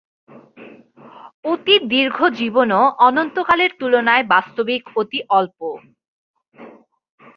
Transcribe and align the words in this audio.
অতি 1.45 1.75
দীর্ঘ 1.91 2.17
জীবনও 2.39 2.83
অনন্তকালের 2.99 3.71
তুলনায় 3.79 4.23
বাস্তবিক 4.25 4.81
অতি 4.95 5.19
অল্প। 5.29 5.59